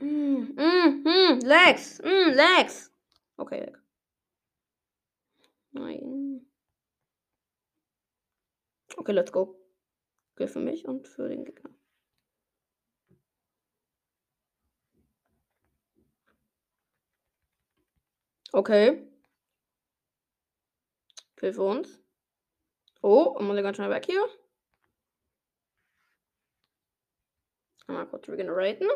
Mm, 0.00 0.52
mm, 0.54 1.02
mm, 1.02 1.40
Lex! 1.42 1.98
Mm, 2.02 2.34
Lex! 2.34 2.92
Okay, 3.38 3.62
weg. 3.62 3.78
Nein. 5.70 6.46
Okay, 8.98 9.12
let's 9.12 9.32
go. 9.32 9.58
Okay, 10.34 10.46
für 10.46 10.60
mich 10.60 10.86
und 10.86 11.08
für 11.08 11.30
den 11.30 11.46
Gegner. 11.46 11.70
Okay. 18.52 19.08
Kill 21.36 21.54
für 21.54 21.62
uns. 21.62 22.05
Oh, 23.08 23.40
muss 23.40 23.62
ganz 23.62 23.76
schnell 23.76 23.90
weg 23.90 24.04
hier. 24.04 24.28
Mal 27.86 28.04
kurz 28.08 28.28
regeneraten. 28.28 28.88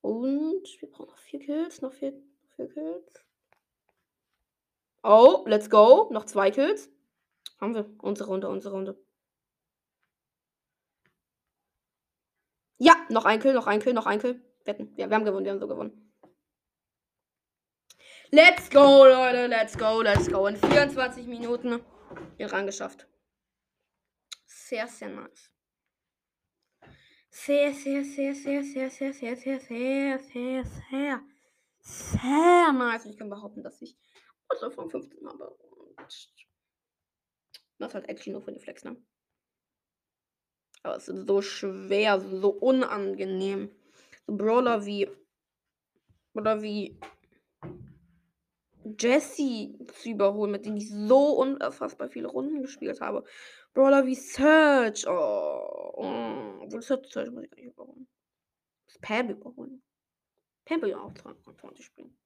Und 0.00 0.64
wir 0.80 0.90
brauchen 0.90 1.06
noch 1.06 1.18
vier 1.18 1.38
Kills, 1.38 1.82
noch 1.82 1.92
vier, 1.92 2.20
vier 2.56 2.68
Kills. 2.68 3.24
Oh, 5.04 5.44
let's 5.46 5.70
go. 5.70 6.08
Noch 6.10 6.24
zwei 6.24 6.50
Kills. 6.50 6.90
Haben 7.60 7.76
wir. 7.76 7.94
Unsere 7.98 8.28
Runde, 8.30 8.48
unsere 8.48 8.74
Runde. 8.74 9.00
Ja, 12.78 12.96
noch 13.08 13.24
ein 13.24 13.38
Kill, 13.38 13.54
noch 13.54 13.68
ein 13.68 13.78
Kill, 13.78 13.92
noch 13.92 14.06
ein 14.06 14.18
Kill. 14.18 14.44
Wetten. 14.64 14.92
Ja, 14.96 15.08
wir 15.08 15.14
haben 15.14 15.24
gewonnen, 15.24 15.44
wir 15.44 15.52
haben 15.52 15.60
so 15.60 15.68
gewonnen. 15.68 16.12
Let's 18.32 18.68
go, 18.68 19.04
Leute. 19.04 19.46
Let's 19.46 19.78
go, 19.78 20.02
let's 20.02 20.28
go. 20.28 20.48
In 20.48 20.56
24 20.56 21.28
Minuten 21.28 21.80
den 22.38 22.48
Rang 22.48 22.66
geschafft. 22.66 23.08
sehr, 24.46 24.86
sehr 24.88 25.08
nice. 25.08 25.50
Sehr, 27.30 27.72
sehr, 27.74 28.04
sehr, 28.04 28.34
sehr, 28.34 28.62
sehr, 28.62 28.90
sehr, 28.90 29.12
sehr, 29.12 29.36
sehr, 29.36 29.60
sehr, 29.60 30.18
sehr, 30.20 30.64
sehr, 30.64 31.24
sehr 31.80 32.72
nice. 32.72 33.06
Ich 33.06 33.18
kann 33.18 33.28
behaupten, 33.28 33.62
dass 33.62 33.82
ich 33.82 33.96
also 34.48 34.70
von 34.70 34.90
15 34.90 35.26
habe. 35.26 35.48
Und 35.50 35.98
das 37.78 37.94
halt 37.94 38.08
actually 38.08 38.32
nur 38.32 38.42
für 38.42 38.52
die 38.52 38.60
Flex, 38.60 38.84
ne? 38.84 38.96
Aber 40.82 40.96
es 40.96 41.08
ist 41.08 41.26
so 41.26 41.42
schwer, 41.42 42.20
so 42.20 42.50
unangenehm. 42.50 43.74
So 44.26 44.36
Brawler 44.36 44.84
wie. 44.84 45.08
Oder 46.34 46.62
wie. 46.62 47.00
Jesse 48.98 49.76
zu 49.86 50.10
überholen, 50.10 50.52
mit 50.52 50.66
denen 50.66 50.76
ich 50.76 50.90
so 50.90 51.30
unfassbar 51.38 52.08
viele 52.08 52.28
Runden 52.28 52.62
gespielt 52.62 53.00
habe. 53.00 53.24
Brawler 53.72 54.06
wie 54.06 54.14
Search. 54.14 55.06
Oh. 55.06 55.92
oh. 55.94 56.60
Obwohl 56.62 56.82
Search, 56.82 57.12
Search 57.12 57.30
muss 57.30 57.44
ich 57.44 57.50
gar 57.50 57.56
nicht 57.56 57.72
überholen. 57.72 58.06
Das 58.86 58.98
Pam 58.98 59.28
überholen. 59.30 59.82
Pam 60.64 60.82
will 60.82 60.90
ja 60.90 60.98
auch 60.98 61.12
20 61.12 61.84
springen. 61.84 62.16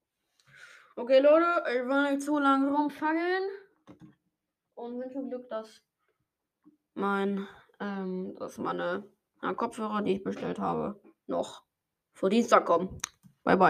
Okay, 0.96 1.20
Leute, 1.20 1.62
ich 1.70 1.86
will 1.86 2.10
nicht 2.10 2.22
zu 2.22 2.38
lange 2.38 2.70
rumfackeln. 2.70 3.44
Und 4.74 4.98
wünsche 4.98 5.22
Glück, 5.28 5.48
dass 5.48 5.82
mein, 6.94 7.46
ähm, 7.80 8.34
dass 8.36 8.58
meine 8.58 9.04
ja, 9.42 9.54
Kopfhörer, 9.54 10.02
die 10.02 10.14
ich 10.14 10.22
bestellt 10.22 10.58
habe, 10.58 11.00
noch 11.26 11.62
vor 12.12 12.30
Dienstag 12.30 12.66
kommen. 12.66 13.00
Bye, 13.44 13.56
bye. 13.56 13.66